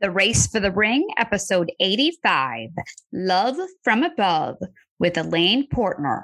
[0.00, 2.70] The Race for the Ring, episode 85,
[3.12, 4.58] Love from Above
[5.00, 6.22] with Alaine Portner.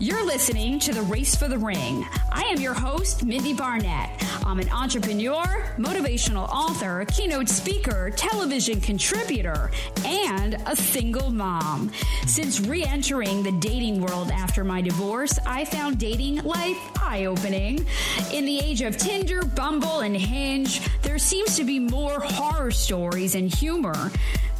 [0.00, 2.04] You're listening to The Race for the Ring.
[2.32, 4.10] I am your host, Mindie Barnett.
[4.44, 5.44] I'm an entrepreneur,
[5.78, 9.70] motivational author, keynote speaker, television contributor,
[10.04, 11.92] and a single mom.
[12.26, 17.86] Since re entering the dating world after my divorce, I found dating life eye opening.
[18.32, 23.36] In the age of Tinder, Bumble, and Hinge, there seems to be more horror stories
[23.36, 24.10] and humor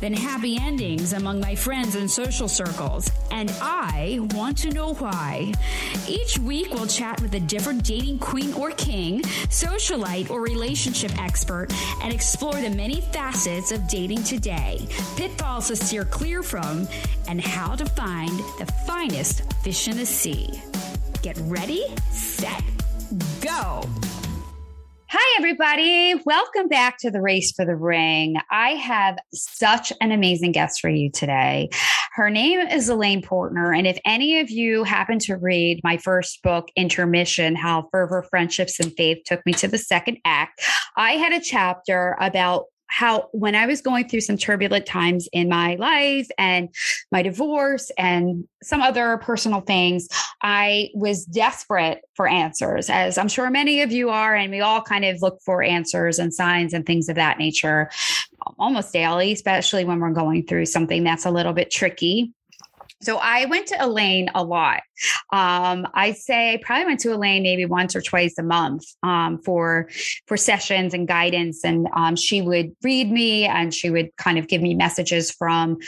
[0.05, 3.11] than happy endings among my friends and social circles.
[3.31, 5.51] And I want to know why.
[6.07, 11.69] Each week, we'll chat with a different dating queen or king, socialite or relationship expert,
[12.03, 16.87] and explore the many facets of dating today, pitfalls to steer clear from,
[17.27, 20.51] and how to find the finest fish in the sea.
[21.23, 22.63] Get ready, set,
[23.41, 23.89] go.
[25.17, 26.21] Hi, everybody.
[26.27, 28.35] Welcome back to the Race for the Ring.
[28.51, 31.71] I have such an amazing guest for you today.
[32.15, 33.79] Her name is Alaine Portner.
[33.79, 38.81] And if any of you happen to read my first book, Intermission How Fervor, Friendships,
[38.81, 40.61] and Faith Took Me to the Second Act,
[40.97, 45.49] I had a chapter about how when I was going through some turbulent times in
[45.49, 46.69] my life and
[47.11, 50.09] my divorce and some other personal things,
[50.43, 54.35] I was desperate for answers, as I'm sure many of you are.
[54.35, 57.91] And we all kind of look for answers and signs and things of that nature
[58.59, 62.33] almost daily, especially when we're going through something that's a little bit tricky.
[63.05, 64.81] So I went to Alaine a lot.
[65.33, 69.39] Um, I'd say I probably went to Alaine maybe once or twice a month um,
[69.39, 69.89] for
[70.27, 74.49] for sessions and guidance, and um, she would read me and she would kind of
[74.49, 75.79] give me messages from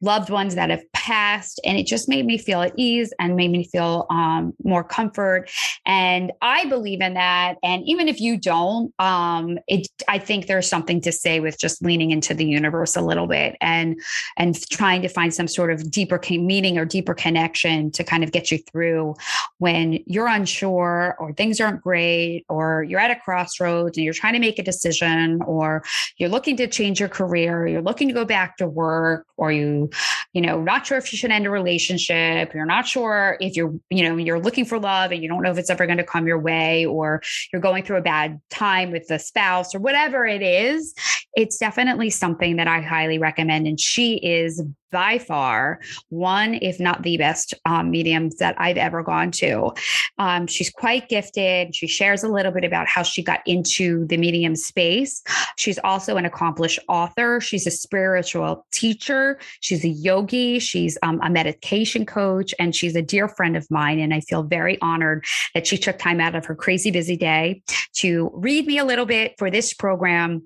[0.00, 3.50] loved ones that have passed and it just made me feel at ease and made
[3.50, 5.50] me feel um, more comfort.
[5.86, 10.68] And i believe in that and even if you don't um, it i think there's
[10.68, 14.00] something to say with just leaning into the universe a little bit and
[14.36, 18.32] and trying to find some sort of deeper meaning or deeper connection to kind of
[18.32, 19.14] get you through
[19.58, 24.34] when you're unsure or things aren't great or you're at a crossroads and you're trying
[24.34, 25.82] to make a decision or
[26.16, 29.87] you're looking to change your career you're looking to go back to work or you
[30.32, 32.54] you know not sure if you should end a relationship.
[32.54, 35.50] You're not sure if you're you know you're looking for love and you don't know
[35.50, 37.22] if it's ever going to come your way or
[37.52, 40.94] you're going through a bad time with the spouse or whatever it is
[41.38, 47.02] it's definitely something that i highly recommend and she is by far one, if not
[47.02, 49.72] the best um, mediums that I've ever gone to.
[50.18, 51.74] Um, she's quite gifted.
[51.74, 55.22] She shares a little bit about how she got into the medium space.
[55.56, 57.40] She's also an accomplished author.
[57.40, 59.38] She's a spiritual teacher.
[59.60, 60.58] She's a yogi.
[60.58, 63.98] She's um, a meditation coach, and she's a dear friend of mine.
[63.98, 67.62] And I feel very honored that she took time out of her crazy busy day
[67.96, 70.42] to read me a little bit for this program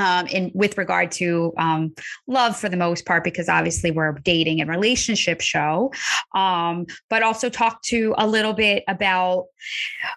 [0.00, 1.94] um, in with regard to um,
[2.26, 5.92] love for the most part, because obviously we're a dating and relationship show,
[6.34, 9.44] um, but also talk to a little bit about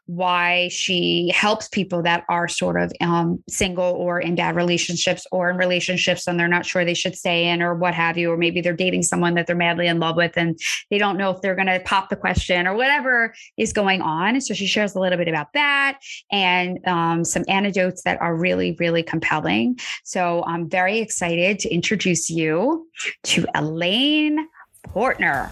[0.05, 5.49] why she helps people that are sort of um, single or in bad relationships or
[5.49, 8.37] in relationships and they're not sure they should stay in or what have you, or
[8.37, 10.58] maybe they're dating someone that they're madly in love with and
[10.90, 14.40] they don't know if they're going to pop the question or whatever is going on.
[14.40, 15.99] So she shares a little bit about that
[16.31, 19.72] and um, some anecdotes that are really, really compelling.
[20.03, 22.87] So I'm very excited to introduce you
[23.23, 24.47] to Alaine
[24.87, 25.49] Portner.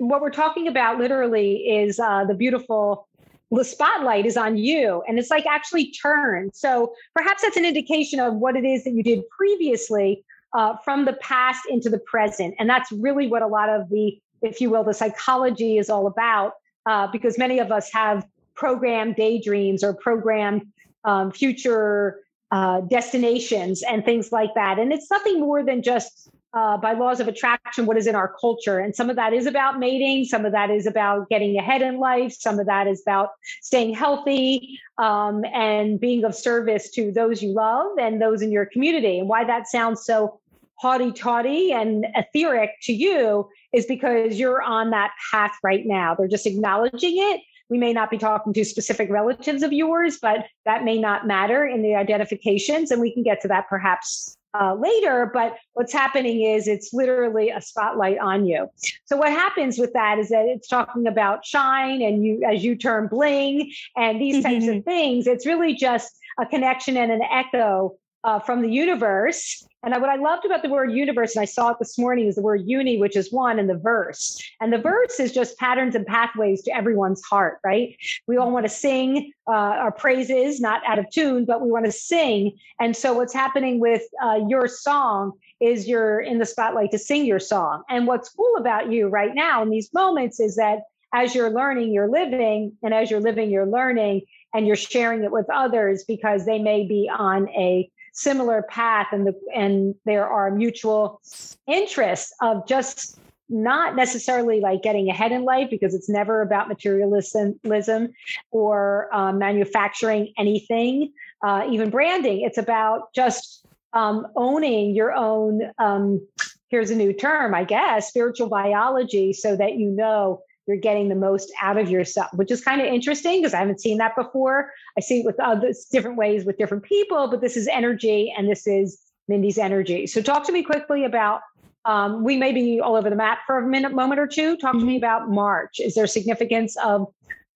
[0.00, 3.08] What we're talking about literally is uh, the beautiful
[3.50, 6.54] the spotlight is on you and it's like actually turned.
[6.54, 10.22] So perhaps that's an indication of what it is that you did previously
[10.54, 12.54] uh, from the past into the present.
[12.58, 16.06] And that's really what a lot of the, if you will, the psychology is all
[16.06, 16.52] about,
[16.86, 20.66] uh, because many of us have programmed daydreams or programmed
[21.04, 22.20] um, future
[22.50, 24.78] uh, destinations and things like that.
[24.78, 28.34] And it's nothing more than just uh, by laws of attraction what is in our
[28.40, 28.78] culture.
[28.78, 31.98] And some of that is about mating, some of that is about getting ahead in
[31.98, 33.30] life, some of that is about
[33.60, 38.64] staying healthy um, and being of service to those you love and those in your
[38.64, 39.18] community.
[39.18, 40.40] And why that sounds so
[40.78, 46.14] haughty taughty and etheric to you is because you're on that path right now.
[46.14, 47.40] They're just acknowledging it.
[47.68, 51.66] We may not be talking to specific relatives of yours, but that may not matter
[51.66, 52.90] in the identifications.
[52.90, 57.50] And we can get to that perhaps uh, later, but what's happening is it's literally
[57.50, 58.68] a spotlight on you.
[59.04, 62.74] So what happens with that is that it's talking about shine and you, as you
[62.74, 65.26] term, bling and these types of things.
[65.26, 69.64] It's really just a connection and an echo uh, from the universe.
[69.84, 72.34] And what I loved about the word universe, and I saw it this morning, is
[72.34, 74.40] the word uni, which is one, and the verse.
[74.60, 77.96] And the verse is just patterns and pathways to everyone's heart, right?
[78.26, 81.84] We all want to sing uh, our praises, not out of tune, but we want
[81.86, 82.58] to sing.
[82.80, 87.24] And so what's happening with uh, your song is you're in the spotlight to sing
[87.24, 87.84] your song.
[87.88, 90.80] And what's cool about you right now in these moments is that
[91.14, 94.22] as you're learning, you're living, and as you're living, you're learning,
[94.52, 99.26] and you're sharing it with others because they may be on a similar path and
[99.26, 101.20] the and there are mutual
[101.68, 103.18] interests of just
[103.48, 108.12] not necessarily like getting ahead in life because it's never about materialism
[108.50, 111.12] or um, manufacturing anything,
[111.42, 112.42] uh, even branding.
[112.42, 115.62] It's about just um, owning your own.
[115.78, 116.26] Um,
[116.68, 121.14] here's a new term, I guess, spiritual biology, so that you know you're getting the
[121.14, 124.70] most out of yourself, which is kind of interesting because I haven't seen that before.
[124.96, 128.48] I see it with other different ways with different people, but this is energy and
[128.48, 130.06] this is Mindie's energy.
[130.06, 131.40] So talk to me quickly about
[131.84, 134.56] um, we may be all over the map for a minute, moment or two.
[134.58, 134.80] Talk mm-hmm.
[134.80, 135.04] to me mm-hmm.
[135.04, 135.80] about March.
[135.80, 137.06] Is there significance of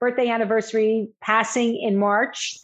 [0.00, 2.58] birthday anniversary passing in March?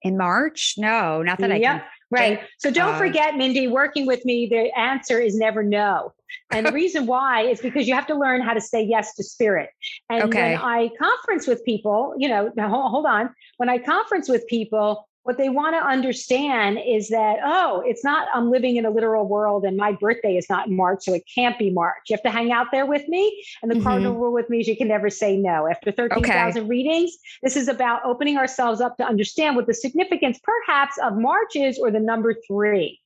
[0.00, 0.74] In March?
[0.78, 1.74] No, not that yep.
[1.74, 1.86] I can.
[2.12, 2.40] Right.
[2.58, 6.12] So don't uh, forget, Mindie, working with me, the answer is never no.
[6.50, 9.24] And the reason why is because you have to learn how to say yes to
[9.24, 9.70] spirit.
[10.10, 10.52] And okay.
[10.52, 13.30] when I conference with people, you know, now hold on.
[13.56, 18.26] When I conference with people, what they want to understand is that, oh, it's not,
[18.34, 21.22] I'm living in a literal world and my birthday is not in March, so it
[21.32, 22.08] can't be March.
[22.08, 23.44] You have to hang out there with me.
[23.62, 23.84] And the mm-hmm.
[23.84, 25.68] cardinal rule with me is you can never say no.
[25.68, 26.68] After 13,000 okay.
[26.68, 31.54] readings, this is about opening ourselves up to understand what the significance perhaps of March
[31.54, 32.98] is or the number three.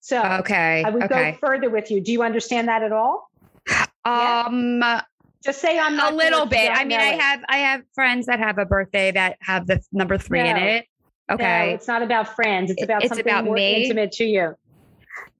[0.00, 1.32] So okay, I would okay.
[1.32, 2.00] go further with you.
[2.00, 3.30] Do you understand that at all?
[4.04, 5.02] Um, yeah?
[5.44, 6.70] just say I'm not a little bit.
[6.72, 7.20] I mean, I it.
[7.20, 10.50] have I have friends that have a birthday that have the number three no.
[10.50, 10.86] in it.
[11.30, 12.70] Okay, no, it's not about friends.
[12.70, 13.84] It's about it's something about more me.
[13.84, 14.54] intimate to you.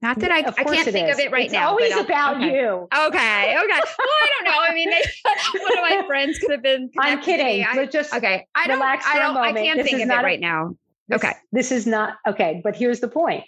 [0.01, 1.15] Not that I, I can't think is.
[1.15, 1.69] of it right it's now.
[1.69, 2.53] Always about okay.
[2.53, 2.87] you.
[2.93, 3.07] Okay.
[3.07, 3.17] Okay.
[3.57, 4.59] Well, I don't know.
[4.61, 5.01] I mean, they,
[5.59, 6.89] one of my friends could have been.
[6.97, 7.65] I'm kidding.
[7.65, 8.45] I, just okay.
[8.55, 8.81] I don't.
[8.81, 9.37] I don't.
[9.37, 10.75] I can't this think of it right a, now.
[11.09, 11.33] This, okay.
[11.51, 12.61] This is not okay.
[12.63, 13.43] But here's the point: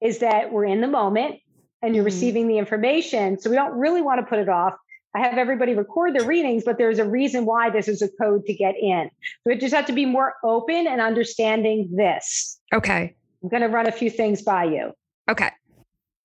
[0.00, 1.40] is that we're in the moment
[1.82, 2.06] and you're mm-hmm.
[2.06, 3.38] receiving the information.
[3.38, 4.74] So we don't really want to put it off.
[5.14, 8.46] I have everybody record their readings, but there's a reason why this is a code
[8.46, 9.10] to get in.
[9.44, 12.60] So it just have to be more open and understanding this.
[12.72, 13.16] Okay.
[13.42, 14.92] I'm going to run a few things by you.
[15.28, 15.50] Okay.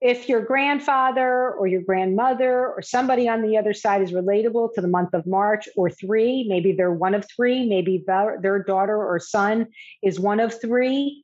[0.01, 4.81] If your grandfather or your grandmother or somebody on the other side is relatable to
[4.81, 9.19] the month of March or three, maybe they're one of three, maybe their daughter or
[9.19, 9.67] son
[10.03, 11.23] is one of three,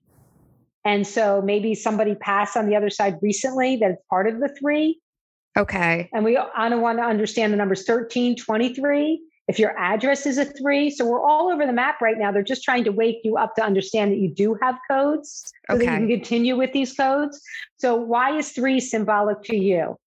[0.84, 5.01] and so maybe somebody passed on the other side recently that's part of the three.
[5.58, 6.10] Okay.
[6.14, 9.22] And we I don't want to understand the numbers 13, 23.
[9.48, 12.32] If your address is a three, so we're all over the map right now.
[12.32, 15.76] They're just trying to wake you up to understand that you do have codes so
[15.76, 15.86] okay.
[15.86, 17.42] that you can continue with these codes.
[17.78, 19.98] So why is three symbolic to you?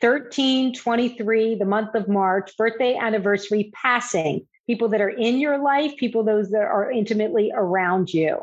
[0.00, 5.96] 13, 23, the month of March, birthday, anniversary, passing, people that are in your life,
[5.96, 8.38] people those that are intimately around you.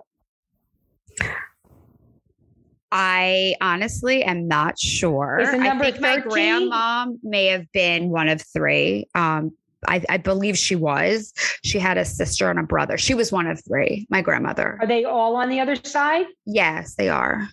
[2.97, 5.41] I honestly am not sure.
[5.41, 6.01] I think 13?
[6.01, 9.09] my grandma may have been one of three.
[9.13, 9.51] Um,
[9.85, 11.33] I, I, believe she was.
[11.61, 12.97] She had a sister and a brother.
[12.97, 14.77] She was one of three, my grandmother.
[14.79, 16.27] Are they all on the other side?
[16.45, 17.49] Yes, they are.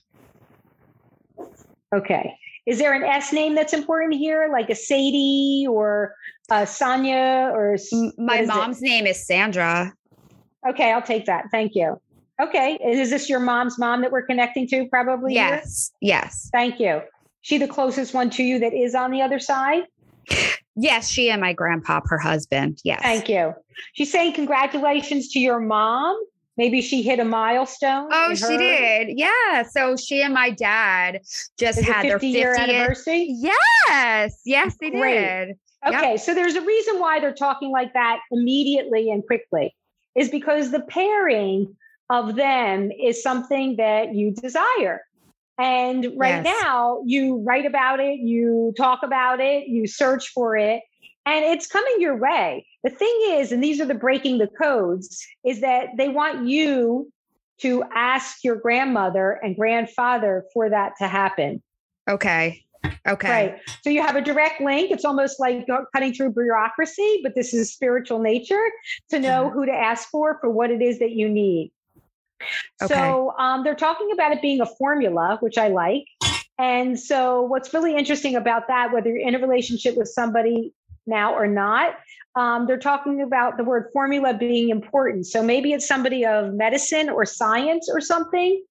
[1.93, 2.37] Okay.
[2.65, 6.15] Is there an S name that's important here, like a Sadie or
[6.53, 7.77] a Sonia or?
[8.17, 8.85] My mom's it?
[8.85, 9.93] name is Sandra.
[10.71, 11.47] Okay, I'll take that.
[11.51, 12.01] Thank you.
[12.41, 12.79] Okay.
[12.85, 14.87] Is this your mom's mom that we're connecting to?
[14.89, 15.35] Probably.
[15.35, 15.93] Yes.
[16.01, 16.17] Here?
[16.17, 16.49] Yes.
[16.53, 17.03] Thank you.
[17.43, 19.85] She the closest one to you that is on the other side?
[20.77, 22.79] Yes, she and my grandpa, her husband.
[22.85, 23.03] Yes.
[23.03, 23.53] Thank you.
[23.95, 26.19] She's saying congratulations to your mom
[26.57, 28.09] maybe she hit a milestone.
[28.13, 29.19] Oh, she did.
[29.19, 29.63] Yeah.
[29.63, 31.21] So she and my dad
[31.59, 33.27] just Is had their 50 year 50th anniversary.
[33.29, 34.41] Yes.
[34.45, 35.21] Yes, they Great.
[35.21, 35.57] did.
[35.85, 39.75] Okay, so there's a reason why they're talking like that immediately and quickly,
[40.15, 41.77] is because the pairing
[42.13, 45.01] of them is something that you desire.
[45.59, 46.57] And right Yes.
[46.63, 50.83] now, you write about it, you talk about it, you search for it,
[51.25, 52.67] and it's coming your way.
[52.85, 57.11] The thing is, and these are the breaking the codes, is that they want you
[57.61, 61.63] to ask your grandmother and grandfather for that to happen.
[62.11, 62.63] Okay.
[63.07, 63.29] Okay.
[63.29, 63.61] Right.
[63.85, 64.91] So you have a direct link.
[64.91, 68.67] It's almost like cutting through bureaucracy, but this is spiritual nature
[69.11, 71.73] to know who to ask for for what it is that you need.
[72.83, 72.95] Okay.
[72.95, 76.05] So um, they're talking about it being a formula, which I like.
[76.59, 80.73] And so what's really interesting about that, whether you're in a relationship with somebody
[81.07, 81.97] now or not,
[82.37, 85.27] um, they're talking about the word formula being important.
[85.27, 88.63] So maybe it's somebody of medicine or science or something.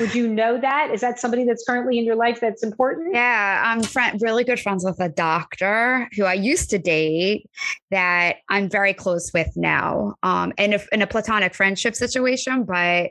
[0.00, 0.90] Would you know that?
[0.92, 3.14] Is that somebody that's currently in your life that's important?
[3.14, 3.82] Yeah, I'm
[4.20, 7.48] really good friends with a doctor who I used to date
[7.90, 12.64] that I'm very close with now, um, in a, in a platonic friendship situation.
[12.64, 13.10] But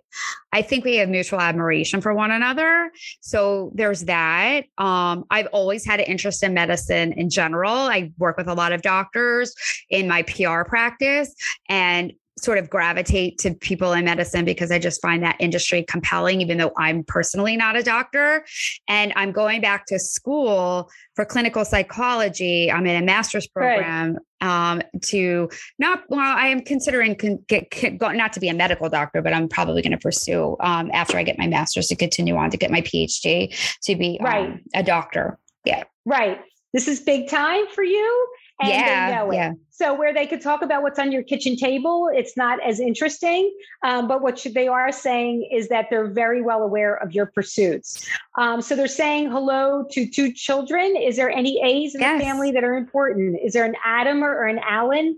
[0.51, 2.91] I think we have mutual admiration for one another.
[3.21, 4.63] So there's that.
[4.79, 7.71] Um, I've always had an interest in medicine in general.
[7.71, 9.53] I work with a lot of doctors
[9.91, 11.35] in my PR practice,
[11.67, 16.41] and sort of gravitate to people in medicine because I just find that industry compelling,
[16.41, 18.45] even though I'm personally not a doctor.
[18.87, 22.71] And I'm going back to school for clinical psychology.
[22.71, 23.77] I'm in a master's Right.
[23.77, 27.67] program um, to not, well, I am considering con- get,
[27.99, 31.23] not to be a medical doctor, but I'm probably going to pursue um, after I
[31.23, 33.53] get my master's to continue on to get my PhD
[33.83, 34.59] to be um, Right.
[34.73, 35.37] a doctor.
[35.65, 35.83] Yeah.
[36.05, 36.39] Right.
[36.73, 38.27] This is big time for you.
[38.61, 39.35] And Yeah, they know it.
[39.35, 39.53] yeah.
[39.71, 43.55] So where they could talk about what's on your kitchen table, it's not as interesting.
[43.83, 47.27] Um, but what should, they are saying is that they're very well aware of your
[47.27, 48.05] pursuits.
[48.37, 50.97] Um, so they're saying hello to two children.
[50.97, 52.19] Is there any A's in Yes.
[52.19, 53.39] the family that are important?
[53.41, 55.17] Is there an Adam or, or an Alan?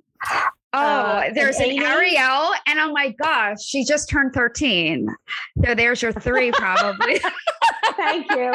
[0.73, 1.83] Oh, Uh, there's an an?
[1.83, 5.07] Ariel, and oh my gosh, she just turned 13.
[5.65, 7.19] So there's your three, probably.
[7.97, 8.53] Thank you.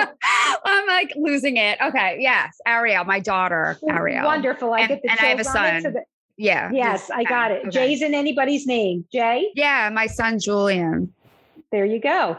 [0.65, 1.79] I'm like losing it.
[1.81, 4.25] Okay, yes, Ariel, my daughter, Ariel.
[4.25, 4.73] Wonderful.
[4.73, 5.83] I And- get the and I have a son.
[5.93, 6.05] that-
[6.39, 6.71] Yeah.
[6.73, 7.61] yes, I got it.
[7.67, 7.71] Okay.
[7.71, 9.05] Jay's in anybody's name.
[9.13, 9.51] Jay?
[9.55, 11.13] Yeah, my son Julian.
[11.71, 12.39] There you go.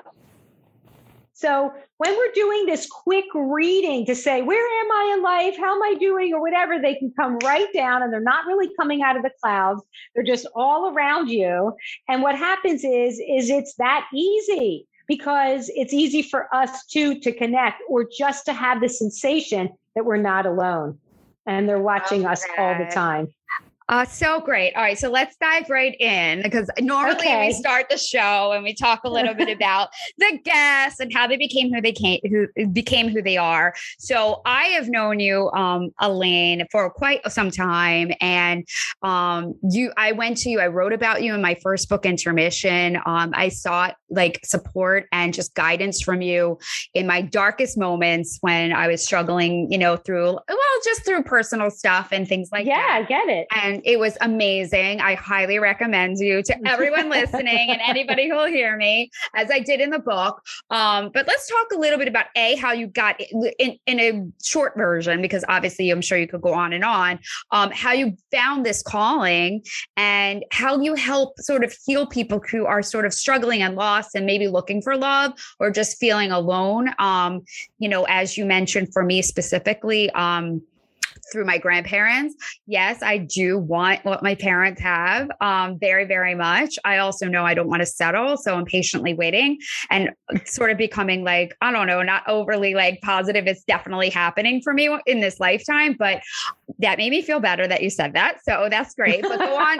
[1.37, 5.55] So when we're doing this quick reading to say, where am I in life?
[5.55, 6.33] How am I doing?
[6.33, 9.29] Or whatever, they can come right down and they're not really coming out of the
[9.43, 9.83] clouds.
[10.15, 11.75] They're just all around you.
[12.09, 17.31] And what happens is, is it's that easy because it's easy for us too to
[17.31, 20.97] connect or just to have the sensation that we're not alone.
[21.45, 23.27] And they're watching us all the time.
[23.89, 24.73] Uh, so great.
[24.75, 27.47] All right, so let's dive right in because normally Okay.
[27.47, 31.25] we start the show and we talk a little bit about the guests and how
[31.25, 33.73] they became who they came, who became who they are.
[33.97, 38.67] So I have known you, um, Alaine, for quite some time, and
[39.03, 39.91] um, you.
[39.95, 40.59] I went to you.
[40.59, 42.97] I wrote about you in my first book, Intermission.
[43.05, 46.59] Um, I sought like support and just guidance from you
[46.93, 51.69] in my darkest moments when I was struggling, you know, through well, just through personal
[51.69, 52.69] stuff and things like that.
[52.69, 53.47] yeah, that I get it.
[53.55, 55.01] and it was amazing.
[55.01, 59.59] I highly recommend you to everyone listening and anybody who will hear me, as I
[59.59, 60.41] did in the book.
[60.69, 63.19] Um, but let's talk a little bit about a how you got
[63.59, 67.19] in, in a short version, because obviously I'm sure you could go on and on.
[67.51, 69.63] Um, how you found this calling
[69.95, 74.15] and how you help sort of heal people who are sort of struggling and lost
[74.15, 76.89] and maybe looking for love or just feeling alone.
[76.99, 77.43] Um,
[77.79, 80.09] you know, as you mentioned for me specifically.
[80.11, 80.61] Um,
[81.31, 82.35] through my grandparents.
[82.65, 86.75] Yes, I do want what my parents have um, very, very much.
[86.85, 88.37] I also know I don't want to settle.
[88.37, 90.11] So I'm patiently waiting and
[90.45, 93.47] sort of becoming like, I don't know, not overly like positive.
[93.47, 96.21] It's definitely happening for me in this lifetime, but
[96.79, 98.39] that made me feel better that you said that.
[98.43, 99.21] So that's great.
[99.21, 99.77] But go on,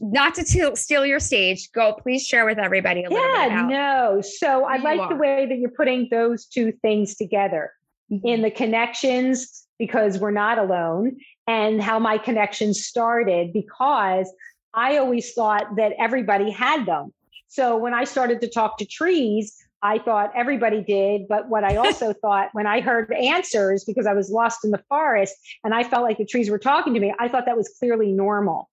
[0.00, 1.70] not to steal, steal your stage.
[1.72, 4.20] Go, please share with everybody a little bit Yeah, no.
[4.20, 7.72] So I like you the way that you're putting those two things together
[8.12, 8.24] Mm-hmm.
[8.24, 11.16] in the connections because we're not alone
[11.46, 14.32] and how my connection started because
[14.74, 17.12] I always thought that everybody had them.
[17.48, 21.28] So when I started to talk to trees, I thought everybody did.
[21.28, 24.82] But what I also thought when I heard answers, because I was lost in the
[24.88, 27.74] forest and I felt like the trees were talking to me, I thought that was
[27.78, 28.68] clearly normal.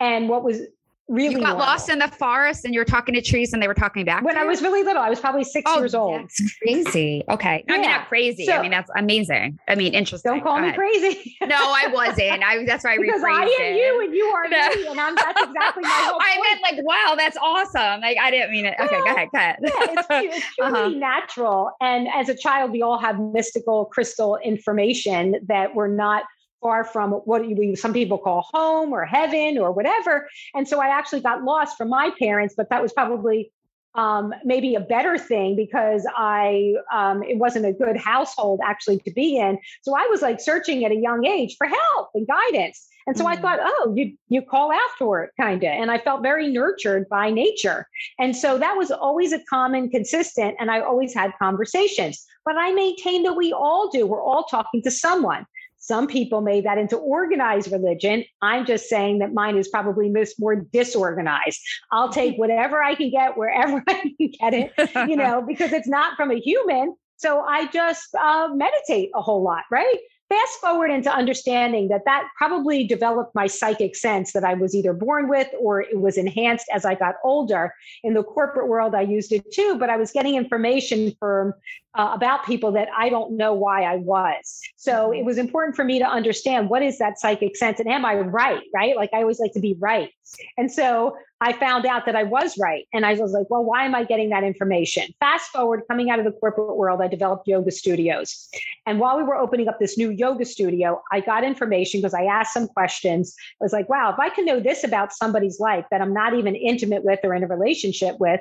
[0.00, 0.60] And what was
[1.08, 1.58] really you got normal.
[1.66, 4.22] lost in the forest and you were talking to trees and they were talking back
[4.24, 5.02] when I was really little.
[5.02, 6.20] I was probably six oh, years old.
[6.22, 7.24] That's crazy.
[7.30, 7.64] Okay.
[7.68, 7.96] I mean, Yeah.
[7.98, 8.44] not crazy.
[8.46, 9.58] So- I mean, that's amazing.
[9.68, 10.32] I mean, interesting.
[10.32, 10.78] Don't call Go me ahead.
[10.78, 11.36] crazy.
[11.46, 12.42] No, I wasn't.
[12.44, 13.76] I that's why I because I am it.
[13.76, 14.68] you and you are No.
[14.68, 16.24] me, and I'm, that's exactly my whole point.
[16.26, 18.00] I meant like, wow, that's awesome.
[18.00, 18.74] Like, I didn't mean it.
[18.80, 19.28] Okay, go Well, ahead.
[19.32, 19.56] Go ahead.
[19.62, 20.88] yeah, it's, it's truly Uh-huh.
[20.90, 21.70] natural.
[21.80, 26.24] And as a child, we all have mystical crystal information that we're not
[26.60, 30.28] far from what we some people call home or heaven or whatever.
[30.54, 33.52] And so I actually got lost from my parents, but that was probably
[33.94, 39.10] um, maybe a better thing because I um, it wasn't a good household actually to
[39.10, 39.58] be in.
[39.82, 42.86] So I was like searching at a young age for help and guidance.
[43.06, 43.40] And so I Mhm.
[43.40, 45.70] thought, oh, you you call after it, kind of.
[45.70, 47.88] And I felt very nurtured by nature.
[48.18, 52.24] And so that was always a common, consistent, and I always had conversations.
[52.44, 54.06] But I maintain that we all do.
[54.06, 55.46] We're all talking to someone.
[55.78, 58.24] Some people made that into organized religion.
[58.42, 61.60] I'm just saying that mine is probably more disorganized.
[61.92, 65.88] I'll take whatever I can get wherever I can get it, you know, because it's
[65.88, 66.94] not from a human.
[67.16, 69.96] So I just uh, meditate a whole lot, right?
[70.28, 74.92] Fast forward into understanding that that probably developed my psychic sense that I was either
[74.92, 77.72] born with or it was enhanced as I got older.
[78.04, 81.54] In the corporate world, I used it too, but I was getting information from
[81.98, 84.60] uh, about people that I don't know why I was.
[84.76, 88.04] So it was important for me to understand what is that psychic sense and am
[88.04, 88.62] I right?
[88.72, 88.96] Right?
[88.96, 90.10] Like I always like to be right.
[90.56, 92.86] And so I found out that I was right.
[92.92, 95.08] And I was like, well, why am I getting that information?
[95.20, 98.48] Fast forward, coming out of the corporate world, I developed yoga studios.
[98.86, 102.24] And while we were opening up this new yoga studio, I got information because I
[102.24, 103.34] asked some questions.
[103.60, 106.34] I was like, wow, if I can know this about somebody's life that I'm not
[106.34, 108.40] even intimate with or in a relationship with,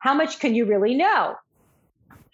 [0.00, 1.34] how much can you really know?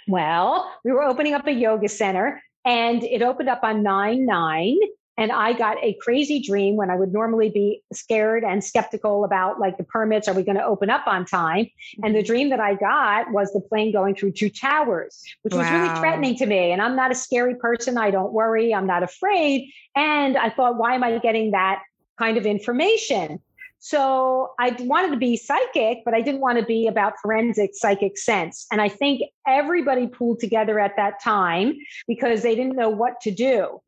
[0.08, 4.78] Well, we were opening up a yoga center and it opened up on 9 9.
[5.16, 9.61] And I got a crazy dream when I would normally be scared and skeptical about
[9.61, 11.68] like the permits, are we going to open up on time?
[12.02, 12.26] And the mm-hmm.
[12.26, 16.34] dream that I got was the plane going through two towers, which was really threatening
[16.38, 16.73] to me.
[16.73, 17.96] And I'm not a scary person.
[17.96, 18.75] I don't worry.
[18.75, 19.70] I'm not afraid.
[19.94, 21.82] And I thought, why am I getting that
[22.18, 23.40] kind of information?
[23.87, 28.17] So I wanted to be psychic, but I didn't want to be about forensic psychic
[28.17, 28.64] sense.
[28.73, 31.75] And I think everybody pulled together at that time
[32.09, 33.83] because they didn't know what to do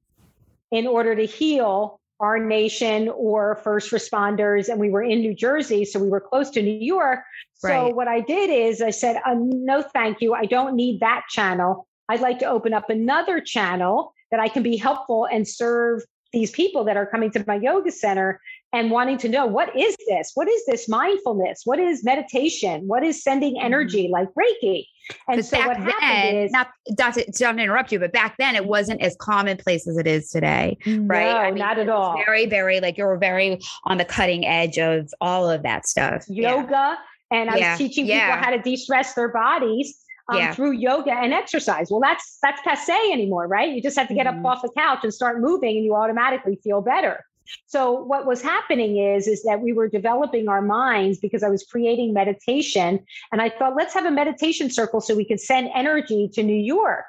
[0.70, 4.68] in order to heal our nation or first responders.
[4.68, 7.20] And we were in New Jersey, so we were close to New York.
[7.54, 7.94] So Right.
[7.94, 10.34] what I did is I said, uh, no, thank you.
[10.34, 11.86] I don't need that channel.
[12.10, 16.02] I'd like to open up another channel that I can be helpful and serve
[16.34, 19.96] these people that are coming to my yoga center and wanting to know what is
[20.08, 20.32] this?
[20.34, 21.62] What is this mindfulness?
[21.64, 22.86] What is meditation?
[22.86, 24.86] What is sending energy like Reiki?
[25.28, 28.56] And But so what happened is not not to, not interrupt you, but back then
[28.56, 31.54] it wasn't as commonplace as it is today, right?
[31.54, 32.20] No, not at all.
[32.26, 36.24] Very, very like you were very on the cutting edge of all of that stuff.
[36.28, 36.56] Yeah.
[36.56, 36.98] yoga
[37.30, 38.26] and I Yeah, was teaching yeah.
[38.34, 40.52] people how to de-stress their bodies um, Yeah.
[40.54, 41.88] through yoga and exercise.
[41.90, 43.70] Well, that's that's passe anymore, right?
[43.70, 44.40] You just have to get Mhm.
[44.40, 47.24] up off the couch and start moving, and you automatically feel better.
[47.66, 51.64] So what was happening is is that we were developing our minds because I was
[51.64, 56.28] creating meditation, and I thought let's have a meditation circle so we can send energy
[56.34, 57.04] to New York.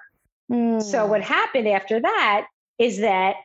[0.49, 1.27] So what hmm.
[1.27, 2.47] happened after that
[2.79, 3.35] is that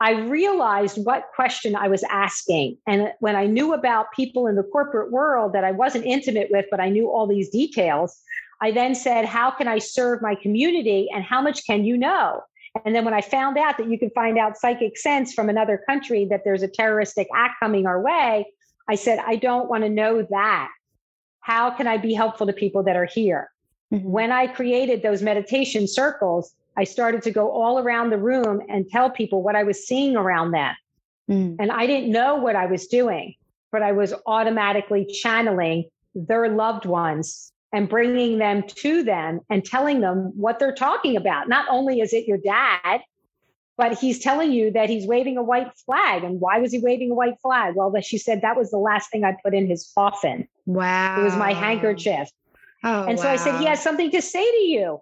[0.00, 2.76] I realized what question I was asking.
[2.86, 6.66] And when I knew about people in the corporate world that I wasn't intimate with,
[6.70, 8.20] but I knew all these details,
[8.60, 12.42] I then said, How can I serve my community and how much can you know?
[12.84, 15.82] And then when I found out that you can find out psychic sense from another
[15.86, 18.46] country that there's a terroristic act coming our way,
[18.88, 20.70] I said, I don't want to know that.
[21.40, 23.50] How can I be helpful to people that are here?
[23.92, 24.04] Mhm.
[24.04, 28.88] when I created those meditation circles, I started to go all around the room and
[28.88, 30.74] tell people what I was seeing around them.
[31.30, 31.56] Mm.
[31.58, 33.34] And I didn't know what I was doing,
[33.70, 40.00] but I was automatically channeling their loved ones and bringing them to them and telling
[40.00, 41.48] them what they're talking about.
[41.48, 43.00] Not only is it your dad,
[43.78, 46.22] but he's telling you that he's waving a white flag.
[46.22, 47.74] And why was he waving a white flag?
[47.74, 50.46] Well, that she said that was the last thing I put in his coffin.
[50.66, 51.20] Wow.
[51.20, 52.28] It was my handkerchief.
[52.84, 55.00] Oh, And so I said, he has something to say to you.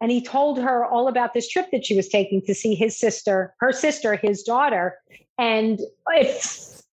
[0.00, 2.98] And he told her all about this trip that she was taking to see his
[2.98, 4.96] sister, her sister, his daughter.
[5.36, 6.40] And it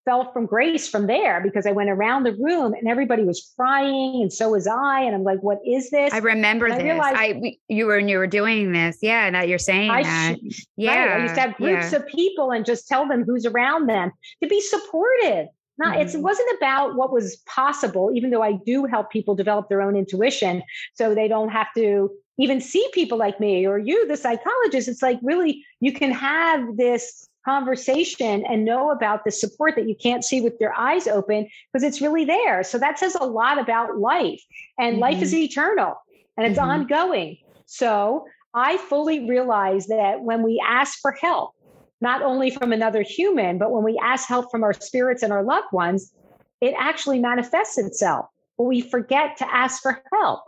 [0.05, 4.23] fell from grace from there because I went around the room and everybody was crying
[4.23, 5.03] and so was I.
[5.03, 6.13] And I'm like, what is this?
[6.13, 6.85] I remember And I this.
[6.85, 8.99] realized- I we, you were when you were doing this.
[9.03, 10.37] Yeah, now you're saying I that.
[10.77, 11.21] yeah, Right.
[11.21, 11.99] I used to have groups yeah.
[11.99, 14.11] of people and just tell them who's around them
[14.43, 15.49] to be supportive.
[15.79, 16.23] Not, it's, it Mhm.
[16.25, 20.63] wasn't about what was possible, even though I do help people develop their own intuition
[20.95, 24.89] so they don't have to even see people like me or you, the psychologist.
[24.89, 29.95] It's like really, you can have this conversation and know about the support that you
[29.95, 32.63] can't see with your eyes open because it's really there.
[32.63, 34.43] So that says a lot about life.
[34.79, 35.03] And mm-hmm.
[35.03, 35.45] life is mm-hmm.
[35.45, 35.95] eternal
[36.37, 36.71] and it's mm-hmm.
[36.71, 37.39] ongoing.
[37.67, 41.55] So I fully realize that when we ask for help,
[42.01, 45.43] not only from another human, but when we ask help from our spirits and our
[45.43, 46.13] loved ones,
[46.61, 48.27] it actually manifests itself.
[48.57, 50.41] But we forget to ask for help.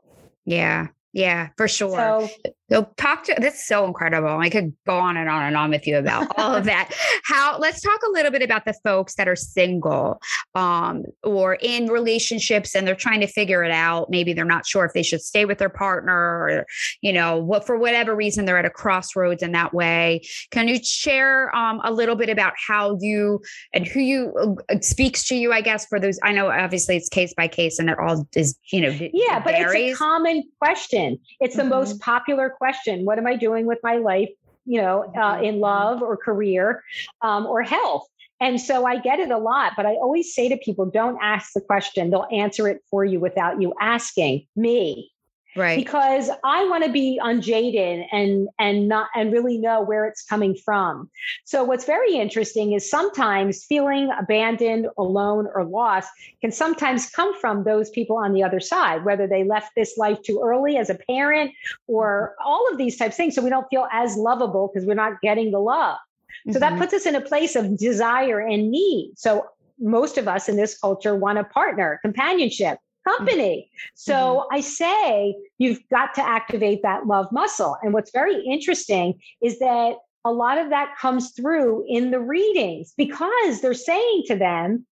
[0.44, 0.88] Yeah.
[1.12, 1.90] Yeah, for sure.
[1.90, 2.29] So,
[2.70, 4.31] so talk to that's so incredible.
[4.31, 6.90] I could go on and on and on with you about all of that.
[7.25, 10.22] How let's talk a little bit about the folks that are single
[10.55, 14.09] um, or in relationships and they're trying to figure it out.
[14.09, 16.66] Maybe they're not sure if they should stay with their partner or,
[17.03, 20.22] you know, what for whatever reason they're at a crossroads in that way.
[20.51, 23.42] Can you share um, a little bit about how you
[23.75, 26.18] and who you uh, speaks to you, I guess, for those?
[26.22, 29.53] I know obviously it's case by case and they're all is, you know, yeah, but
[29.53, 29.90] varies.
[29.90, 31.02] it's a common question.
[31.41, 31.71] It's the mm-hmm.
[31.71, 33.05] most popular question.
[33.05, 34.31] What am i doing with my life
[34.65, 36.83] you know uh, in love or career
[37.21, 38.07] um, or health?
[38.41, 41.53] And so I get it a lot, but I always say to people, don't ask
[41.53, 42.11] the question.
[42.11, 44.47] They'll answer it for you without you asking.
[44.57, 45.12] Me
[45.57, 45.77] right.
[45.77, 50.55] Because i want to be unjaded and and not and really know where it's coming
[50.55, 51.11] from.
[51.45, 56.11] So what's very interesting is sometimes feeling abandoned alone or lost
[56.41, 60.21] can sometimes come from those people on the other side whether they left this life
[60.23, 61.53] too early as a parent
[61.87, 64.95] or all of these types of things so we don't feel as lovable because we're
[64.95, 65.99] not getting the love.
[66.47, 66.61] So mm-hmm.
[66.61, 69.12] that puts us in a place of desire and need.
[69.17, 69.47] So
[69.79, 73.71] most of us in this culture want a partner companionship company.
[73.95, 74.57] So mm-hmm.
[74.57, 77.77] I say you've got to activate that love muscle.
[77.83, 82.93] And what's very interesting is that a lot of that comes through in the readings
[82.97, 84.87] because they're saying to them,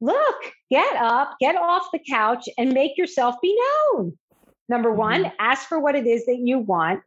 [0.00, 0.36] look,
[0.70, 3.58] get up, get off the couch, and make yourself be
[3.92, 4.16] known.
[4.68, 5.34] Number one, mm-hmm.
[5.38, 7.00] ask for what it is that you want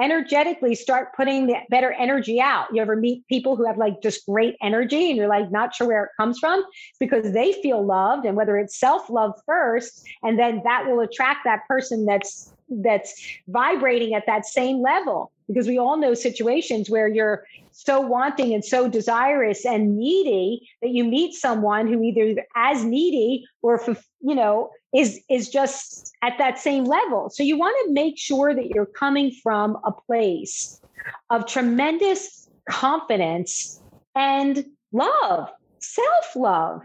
[0.00, 2.66] energetically start putting the better energy out.
[2.72, 5.86] You ever meet people who have like just great energy and you're like not sure
[5.86, 6.64] where it comes from?
[6.98, 11.66] Because they feel loved and whether it's self-love first and then that will attract that
[11.68, 13.14] person that's that's
[13.48, 18.64] vibrating at that same level because we all know situations where you're so wanting and
[18.64, 23.80] so desirous and needy that you meet someone who either as needy or
[24.20, 27.28] you know is is just at that same level.
[27.30, 30.80] So you want to make sure that you're coming from a place
[31.30, 33.80] of tremendous confidence
[34.14, 36.82] and love self-love.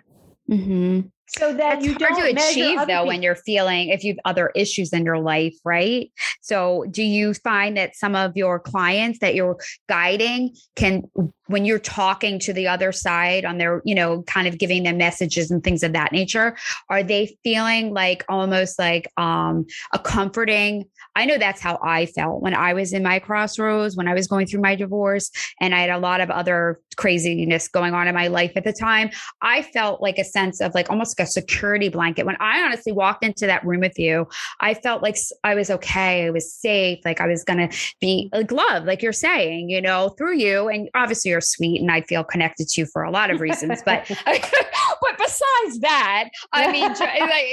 [0.49, 3.07] Mm-hmm so that That's you hard don't to achieve though people.
[3.07, 6.11] when you're feeling if you've other issues in your life right
[6.41, 11.03] so do you find that some of your clients that you're guiding can
[11.49, 14.97] when you're talking to the other side on their you know kind of giving them
[14.97, 16.55] messages and things of that nature
[16.89, 22.41] are they feeling like almost like um a comforting i know that's how i felt
[22.41, 25.79] when i was in my crossroads when i was going through my divorce and i
[25.79, 29.09] had a lot of other craziness going on in my life at the time
[29.41, 32.25] i felt like a sense of like almost a security blanket.
[32.25, 34.27] When I honestly walked into that room with you,
[34.59, 36.25] I felt like I was okay.
[36.25, 36.99] I was safe.
[37.05, 40.67] Like I was going to be like loved, like you're saying, you know, through you.
[40.67, 43.81] And obviously you're sweet and I feel connected to you for a lot of reasons.
[43.83, 46.93] But, but besides that, I mean,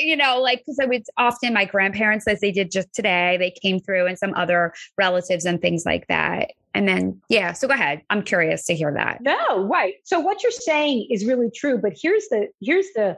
[0.07, 3.51] you know, like, cause I would often my grandparents, as they did just today, they
[3.51, 6.53] came through and some other relatives and things like that.
[6.77, 8.03] And then, yeah, so go ahead.
[8.11, 9.23] I'm curious to hear that.
[9.23, 9.95] No, right.
[10.05, 13.17] So what you're saying is really true, but here's the here's the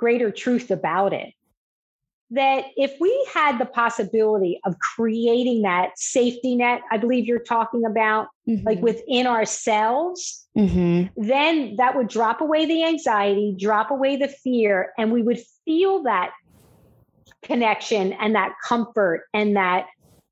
[0.00, 1.32] greater truth about it.
[2.32, 7.84] That if we had the possibility of creating that safety net, I believe you're talking
[7.84, 8.66] about, mm-hmm.
[8.66, 11.08] like within ourselves, mm-hmm.
[11.16, 16.04] then that would drop away the anxiety, drop away the fear, and we would feel
[16.04, 16.30] that
[17.42, 19.86] connection and that comfort and that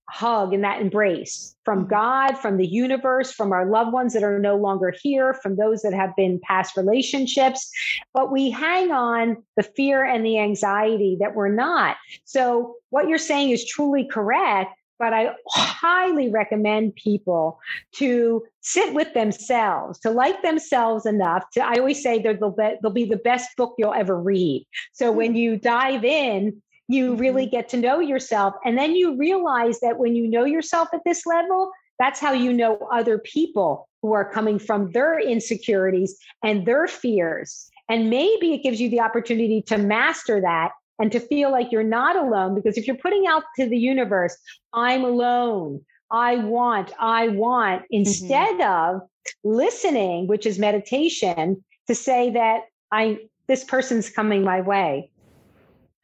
[0.09, 1.91] hug and that embrace from mm-hmm.
[1.91, 5.83] God, from the universe, from our loved ones that are no longer here, from those
[5.83, 7.71] that have been past relationships.
[8.15, 11.97] But we hang on the fear and the anxiety that we're not.
[12.25, 14.75] So, what you're saying is truly correct.
[14.99, 17.61] But I highly recommend people
[17.93, 22.91] to sit with themselves, to like themselves enough to, I always say they're the, they'll
[22.91, 24.67] be the best book you'll ever read.
[24.93, 25.37] So when mm-hmm.
[25.37, 27.51] you dive in, you really mm-hmm.
[27.51, 28.55] get to know yourself.
[28.65, 32.53] And then you realize that when you know yourself at this level, that's how you
[32.53, 37.69] know other people who are coming from their insecurities and their fears.
[37.89, 41.83] And maybe it gives you the opportunity to master that and to feel like you're
[41.83, 42.55] not alone.
[42.55, 44.37] Because if you're putting out to the universe,
[44.73, 47.95] I'm alone, I want, I want, mm-hmm.
[47.97, 48.97] instead mm-hmm.
[48.97, 49.09] of
[49.45, 55.11] listening, which is meditation, to say that I this person's coming my way.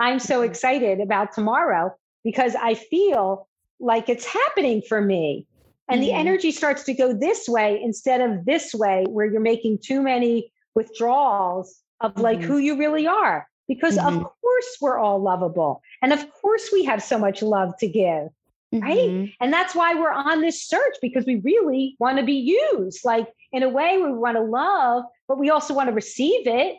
[0.05, 0.51] I'm so mm-hmm.
[0.51, 3.49] excited about tomorrow because I feel
[3.81, 5.47] like it's happening for me.
[5.89, 6.05] And Mhm.
[6.05, 10.03] the energy starts to go this way instead of this way, where you're making too
[10.03, 12.45] many withdrawals of like Mhm.
[12.45, 13.49] who you really are.
[13.67, 14.07] Because Mhm.
[14.09, 15.81] of course we're all lovable.
[16.03, 18.29] And of course we have so much love to give.
[18.73, 19.11] right?
[19.13, 19.33] Mhm.
[19.41, 23.05] And that's why we're on this search because we really want to be used.
[23.05, 26.79] Like in a way, we want to love, but we also want to receive it.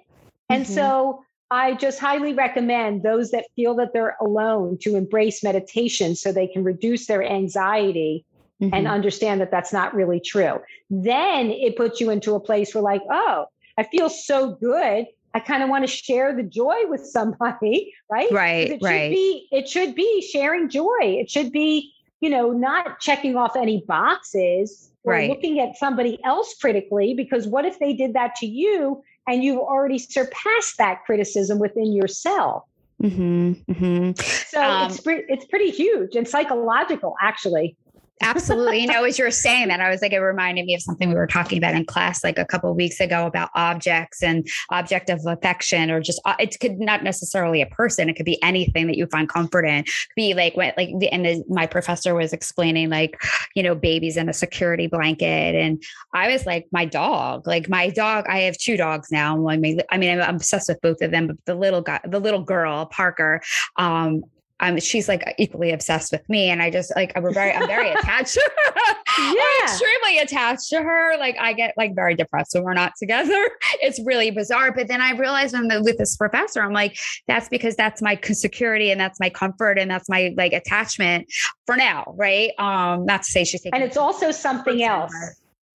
[0.49, 0.67] And Mhm.
[0.67, 6.31] so I just highly recommend those that feel that they're alone to embrace meditation so
[6.31, 8.25] they can reduce their anxiety
[8.61, 8.89] and Mhm.
[8.89, 10.59] understand that that's not really true.
[10.89, 13.45] Then it puts you into a place where, like, oh,
[13.77, 15.05] I feel so good.
[15.33, 18.31] I kind of want to share the joy with somebody, right?
[18.31, 19.03] Right, It right.
[19.03, 19.47] should be.
[19.51, 20.97] It should be sharing joy.
[21.01, 25.29] It should be, you know, not checking off any boxes or Right.
[25.29, 27.13] looking at somebody else critically.
[27.13, 31.93] Because what if they did that to you and you've already surpassed that criticism within
[31.93, 32.63] yourself?
[33.01, 33.65] Mhm.
[33.65, 34.47] Mhm.
[34.47, 37.75] So Um, it's pre- it's pretty huge and psychological, actually.
[38.21, 38.79] Absolutely.
[38.79, 41.15] You know, as you're saying that, I was like, it reminded me of something we
[41.15, 45.19] were talking about in class like a couple weeks ago about objects and object of
[45.27, 48.09] affection, or just uh, it could not necessarily a person.
[48.09, 49.83] It could be anything that you find comfort in.
[50.15, 53.21] Be like when, like, and the, my professor was explaining, like,
[53.53, 57.89] you know, babies in a security blanket, and I was like, my dog, like my
[57.89, 58.25] dog.
[58.29, 59.49] I have two dogs now.
[59.49, 62.19] I mean, I mean, I'm obsessed with both of them, but the little guy, the
[62.19, 63.41] little girl, Parker,
[63.75, 64.23] um,
[64.61, 67.91] um, she's like equally obsessed with me, and I just like I'm very, I'm very
[67.91, 68.35] attached.
[68.35, 68.73] to her.
[69.17, 69.63] I'm Yeah.
[69.65, 71.17] extremely attached to her.
[71.17, 73.49] Like I get like very depressed when we're not together.
[73.81, 74.71] It's really bizarre.
[74.71, 78.17] But then I realized when the, with this professor, I'm like, that's because that's my
[78.23, 81.27] security and that's my comfort and that's my like attachment
[81.65, 82.51] for now, right?
[82.57, 85.13] Um, not to say she's taking And it's also something else.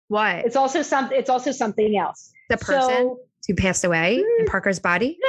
[0.08, 1.10] What It's also some.
[1.12, 2.32] It's also something else.
[2.48, 4.46] the person So who passed away in Mm.
[4.48, 5.18] Parker's body?
[5.20, 5.28] no,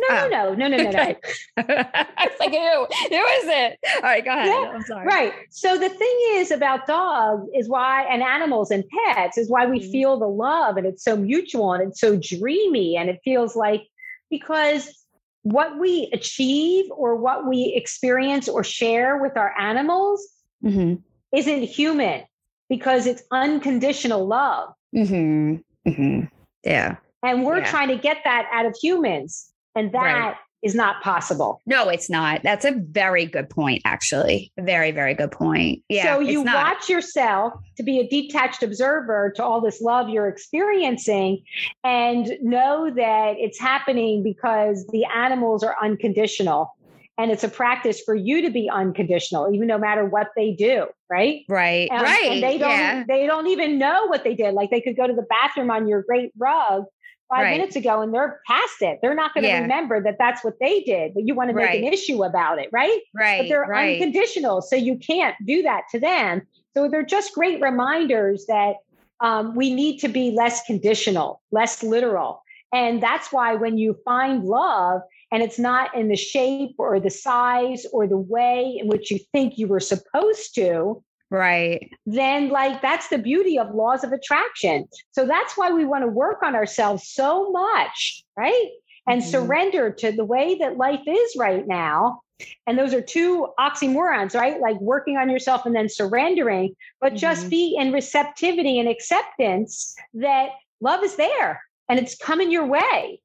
[0.00, 0.28] no, Oh.
[0.30, 1.14] no, no, no, no, no, no.
[1.58, 2.86] I was like, who?
[3.16, 3.78] Who is it?
[3.96, 4.46] All right, go ahead.
[4.46, 5.06] Yeah, I'm sorry.
[5.06, 5.32] Right.
[5.50, 9.80] So the thing is about dogs is why, and animals and pets is why we
[9.80, 9.92] Mhm.
[9.92, 13.82] feel the love and it's so mutual and it's so dreamy and it feels like
[14.30, 15.04] because
[15.42, 20.26] what we achieve or what we experience or share with our animals
[20.64, 20.94] Mm-hmm.
[21.36, 22.24] isn't human
[22.68, 24.70] because it's unconditional love.
[24.96, 25.56] Mm-hmm.
[25.88, 26.24] Mm-hmm.
[26.64, 26.96] Yeah.
[27.22, 27.70] And we're Yeah.
[27.70, 29.52] trying to get that out of humans.
[29.74, 30.84] And that is Right.
[30.84, 31.60] not possible.
[31.66, 32.42] No, it's not.
[32.42, 34.50] That's a very good point, actually.
[34.58, 35.82] A very, very good point.
[35.88, 36.14] Yeah.
[36.14, 41.42] so you watch yourself to be a detached observer to all this love you're experiencing
[41.84, 46.74] and know that it's happening because the animals are unconditional.
[47.20, 50.86] And it's a practice for you to be unconditional, even no matter what they do,
[51.10, 51.40] right?
[51.48, 51.88] Right.
[51.90, 52.30] And, right.
[52.30, 53.04] And they don't yeah.
[53.08, 54.54] they don't even know what they did.
[54.54, 56.84] Like they could go to the bathroom on your great rug
[57.28, 57.50] five Right.
[57.58, 58.98] minutes ago and they're past it.
[59.02, 59.60] They're not going to Yeah.
[59.62, 62.68] remember that that's what they did, but you want to make an issue about it,
[62.72, 63.00] right?
[63.14, 63.38] Right.
[63.38, 63.96] but they're right.
[64.00, 64.62] unconditional.
[64.62, 66.46] So you can't do that to them.
[66.74, 68.76] So they're just great reminders that
[69.20, 72.42] um, we need to be less conditional, less literal.
[72.72, 75.00] And that's why when you find love
[75.32, 79.18] and it's not in the shape or the size or the way in which you
[79.32, 81.90] think you were supposed to, right.
[82.06, 84.88] then like that's the beauty of laws of attraction.
[85.12, 88.70] So that's why we want to work on ourselves so much, right?
[89.06, 89.26] And Mhm.
[89.26, 92.20] surrender to the way that life is right now.
[92.66, 94.60] And those are two oxymorons, right?
[94.60, 97.50] Like working on yourself and then surrendering, but just Mhm.
[97.50, 103.20] be in receptivity and acceptance that love is there and it's coming your way.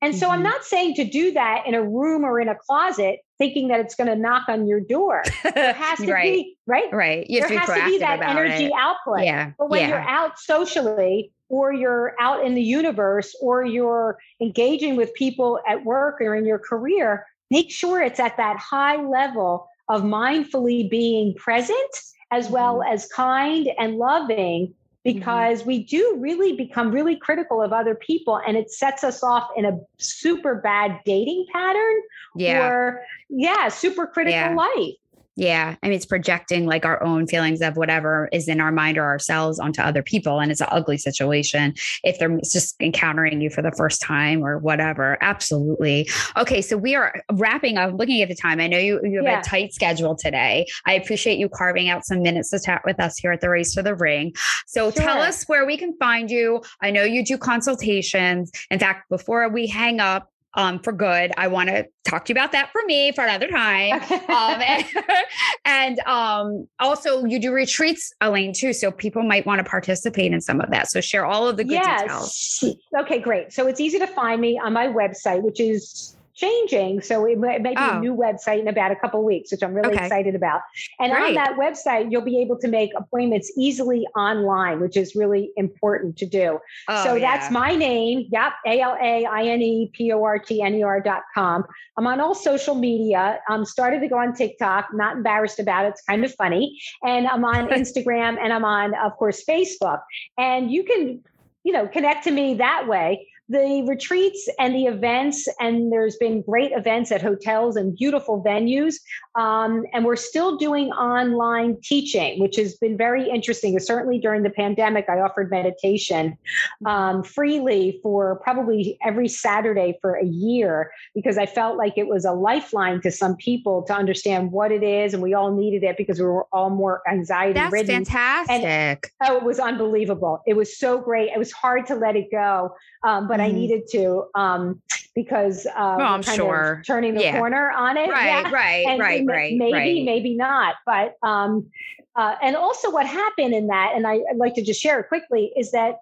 [0.00, 0.44] And so I'm Mhm.
[0.44, 3.96] not saying to do that in a room or in a closet, thinking that it's
[3.96, 5.24] going to knock on your door.
[5.54, 6.32] There has to right.
[6.32, 6.92] be, right?
[6.92, 7.26] right.
[7.28, 8.72] You there has to be that energy it.
[8.78, 9.24] output.
[9.24, 9.50] Yeah.
[9.58, 9.88] But when yeah.
[9.88, 15.84] you're out socially or you're out in the universe or you're engaging with people at
[15.84, 21.34] work or in your career, make sure it's at that high level of mindfully being
[21.34, 21.92] present
[22.30, 22.94] as well Mm-hmm.
[22.94, 24.72] as kind and loving
[25.04, 25.18] Mm-hmm.
[25.18, 29.48] because we do really become really critical of other people and it sets us off
[29.56, 32.02] in a super bad dating pattern
[32.36, 32.64] yeah.
[32.64, 34.54] or yeah super critical Yeah.
[34.54, 34.94] life
[35.34, 35.76] Yeah.
[35.82, 39.04] I mean, it's projecting like our own feelings of whatever is in our mind or
[39.04, 40.40] ourselves onto other people.
[40.40, 44.58] And it's an ugly situation if they're just encountering you for the first time or
[44.58, 45.16] whatever.
[45.22, 46.08] Absolutely.
[46.36, 46.60] Okay.
[46.60, 48.60] So we are wrapping up, looking at the time.
[48.60, 49.40] I know you, you have Yeah.
[49.40, 50.66] a tight schedule today.
[50.86, 53.74] I appreciate you carving out some minutes to chat with us here at the Race
[53.74, 54.34] to the Ring.
[54.66, 56.62] So tell us where we can find you.
[56.82, 58.50] I know you do consultations.
[58.70, 62.34] In fact, before we hang up, um, for good, I want to talk to you
[62.34, 64.86] about that for me for another time um, and,
[65.64, 68.72] and, um, also you do retreats, Alaine, too.
[68.72, 70.90] So people might want to participate in some of that.
[70.90, 72.64] So share all of the good details.
[72.98, 73.52] Okay, great.
[73.52, 77.00] So it's easy to find me on my website, which is changing.
[77.02, 77.96] So it may, it may be Oh.
[77.98, 80.04] a new website in about a couple of weeks, which I'm really Okay.
[80.04, 80.60] excited about.
[81.00, 85.52] And on that website, you'll be able to make appointments easily online, which is really
[85.56, 86.58] important to do.
[86.88, 87.30] Oh, so yeah.
[87.36, 88.26] that's my name.
[88.30, 88.52] Yep.
[88.66, 91.64] A L A I N E P O R T N E R dot com.
[91.98, 93.40] I'm on all social media.
[93.48, 95.88] I'm started to go on TikTok, not embarrassed about it.
[95.88, 96.78] It's kind of funny.
[97.04, 100.00] And I'm on Instagram and I'm on, of course, Facebook.
[100.38, 101.22] And you can,
[101.64, 103.28] you know, connect to me that way.
[103.48, 108.94] The retreats and the events, and there's been great events at hotels and beautiful venues.
[109.34, 113.78] Um, and we're still doing online teaching, which has been very interesting.
[113.78, 116.38] Certainly during the pandemic, I offered meditation
[116.86, 122.24] um, freely for probably every Saturday for a year because I felt like it was
[122.24, 125.14] a lifeline to some people to understand what it is.
[125.14, 128.04] And we all needed it because we were all more anxiety ridden.
[128.04, 129.12] That's fantastic.
[129.22, 130.42] Oh, it was unbelievable.
[130.46, 131.30] It was so great.
[131.30, 132.74] It was hard to let it go,
[133.04, 133.54] um, but I Mhm.
[133.54, 134.80] needed to um,
[135.14, 136.78] because uh, Oh, we're I'm kind sure.
[136.80, 137.36] of turning the Yeah.
[137.36, 138.08] corner on it.
[138.10, 138.50] right, Yeah.
[138.50, 140.04] right, And right, right, Maybe, right.
[140.04, 140.76] maybe not.
[140.86, 141.70] But um,
[142.16, 145.08] uh, and also what happened in that, and I, I'd like to just share it
[145.08, 145.96] quickly, is that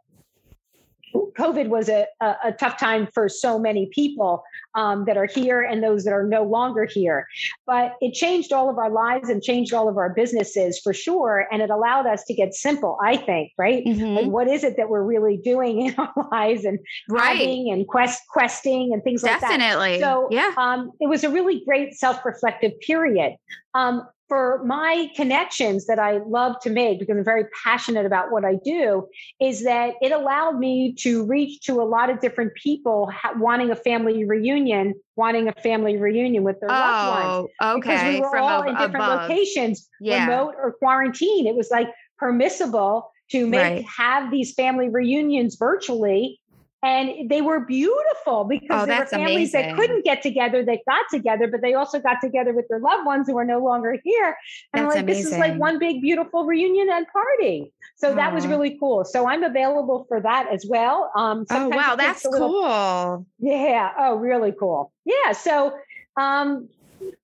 [1.14, 4.42] COVID was a, a, a tough time for so many people
[4.75, 7.27] um, that are here and those that are no longer here.
[7.66, 11.46] But it changed all of our lives and changed all of our businesses for sure.
[11.51, 13.85] And it allowed us to get simple, I think, right?
[13.85, 14.16] Mhm.
[14.16, 17.40] Like, what is it that we're really doing in our lives and Right.
[17.40, 19.59] and quest questing and things like that.
[19.59, 20.01] Definitely.
[20.01, 20.53] So yeah.
[20.57, 23.37] um, it was a really great self-reflective period.
[23.75, 28.45] Um, for my connections that I love to make because I'm very passionate about what
[28.45, 29.09] I do,
[29.40, 33.73] is that it allowed me to reach to a lot of different people ha- wanting
[33.73, 37.51] a family reunion, wanting a family reunion with their loved ones.
[37.61, 39.29] Oh, Because we were From all ab- in different above.
[39.29, 40.27] locations, Yeah.
[40.27, 41.49] remote or quarantine.
[41.49, 43.85] It was like permissible to make Right.
[43.97, 46.39] have these family reunions virtually.
[46.83, 51.05] And they were beautiful because Oh, there were families that couldn't get together that got
[51.11, 54.37] together, but they also got together with their loved ones who are no longer here.
[54.73, 57.73] And That's like, this is like one big beautiful reunion and party.
[57.97, 59.05] So that was really cool.
[59.05, 61.12] So I'm available for that as well.
[61.14, 61.97] Um, Oh, wow.
[61.97, 63.27] That's little cool.
[63.38, 63.93] yeah.
[63.99, 64.90] Oh, really cool.
[65.05, 65.33] Yeah.
[65.33, 65.75] So
[66.16, 66.66] um,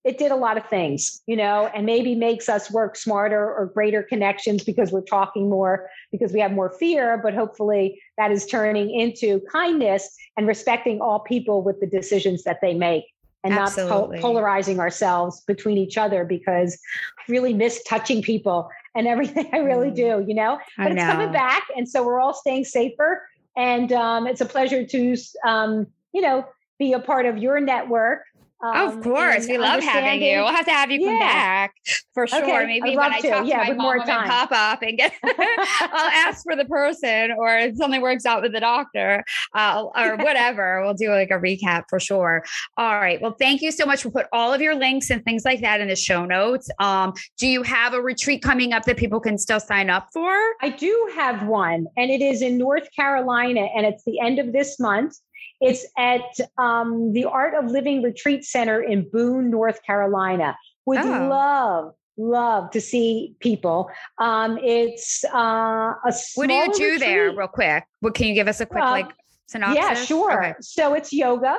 [0.03, 3.71] it did a lot of things, you know, and maybe makes us work smarter or
[3.73, 7.19] greater connections because we're talking more, because we have more fear.
[7.23, 12.59] But hopefully that is turning into kindness and respecting all people with the decisions that
[12.61, 13.05] they make.
[13.43, 16.77] And not po- polarizing ourselves between each other because
[17.17, 19.47] I really miss touching people and everything.
[19.53, 19.95] I really Mm.
[19.95, 23.25] do, you know but it's coming back and so we're all staying safer
[23.55, 26.45] and um, it's a pleasure to um, you know
[26.77, 28.23] be a part of your network
[28.63, 29.47] um, of course.
[29.47, 30.37] We love having you.
[30.39, 31.19] We'll have to have you come Yeah.
[31.19, 31.73] back
[32.13, 32.43] for sure.
[32.43, 33.29] Okay, Maybe when I to.
[33.29, 37.31] talk to my mom, I'm gonna pop up and get I'll ask for the person
[37.37, 39.23] or if something works out with the doctor
[39.55, 40.81] uh, or whatever.
[40.83, 42.43] We'll do like a recap for sure.
[42.77, 43.21] All right.
[43.21, 44.03] Well, thank you so much.
[44.03, 46.69] We'll put all of your links and things like that in the show notes.
[46.79, 50.31] Um, do you have a retreat coming up that people can still sign up for?
[50.61, 54.51] I do have one, and it is in North Carolina, and it's the end of
[54.53, 55.15] this month.
[55.61, 56.21] It's at
[56.57, 60.55] um, the Art of Living Retreat Center in Boone, North Carolina.
[60.85, 61.27] Would Oh.
[61.29, 63.89] love, love to see people.
[64.19, 67.83] Um, it's uh, a What do you do there, real quick?
[67.99, 69.11] What can you give us a quick Uh, like
[69.47, 69.77] synopsis?
[69.83, 70.37] Yeah, sure.
[70.45, 70.53] Okay.
[70.61, 71.57] So it's yoga.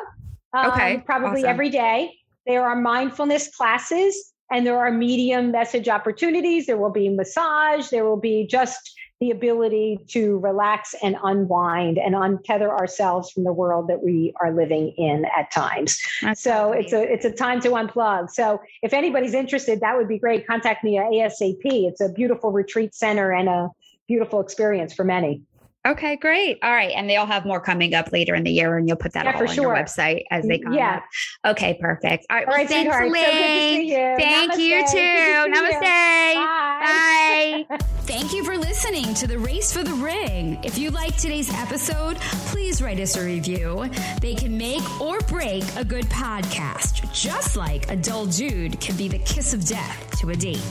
[0.55, 1.51] um, Okay, Probably awesome.
[1.51, 2.15] every day.
[2.47, 6.65] There are mindfulness classes and there are medium message opportunities.
[6.67, 7.89] There will be massage.
[7.91, 8.81] There will be just
[9.21, 14.53] the ability to relax and unwind and untether ourselves from the world that we are
[14.53, 16.01] living in at times.
[16.23, 18.31] That's So it's a it's a time to unplug.
[18.31, 20.47] So if anybody's interested, that would be great.
[20.47, 21.63] Contact me at ASAP.
[21.65, 23.71] It's a beautiful retreat center and a
[24.07, 25.43] beautiful experience for many.
[25.87, 26.59] Okay, great.
[26.63, 26.93] All right.
[26.95, 29.33] And they'll have more coming up later in the year, and you'll put that Yeah,
[29.33, 29.75] all for on your sure.
[29.75, 30.97] website as they mm, come Yeah.
[31.45, 31.53] up.
[31.53, 32.27] Okay, perfect.
[32.31, 32.47] All right.
[32.49, 33.07] All well, thanks, sweetheart.
[33.09, 34.17] So good to you.
[34.19, 34.81] Thank you too.
[34.81, 35.55] Good to see you.
[35.55, 35.81] Namaste.
[35.81, 37.67] Bye.
[37.71, 37.79] Bye.
[38.03, 40.59] Thank you for listening to the Race for the Ring.
[40.65, 42.17] If you like today's episode,
[42.51, 43.89] please write us a review.
[44.21, 49.09] They can make or break a good podcast, just like a dull dude can be
[49.09, 50.63] the kiss of death to a date.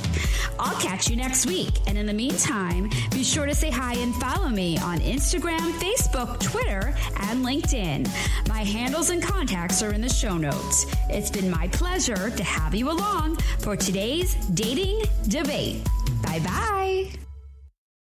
[0.60, 1.74] I'll catch you next week.
[1.88, 6.40] And in the meantime, be sure to say hi and follow me on Instagram, Facebook,
[6.40, 8.08] Twitter, and LinkedIn.
[8.48, 10.86] My handles and contacts are in the show notes.
[11.10, 15.84] It's been my pleasure to have you along for today's dating debate.
[16.22, 17.27] Bye bye.